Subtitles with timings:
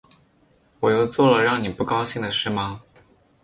[0.79, 2.81] 我又做了让你不高兴的事吗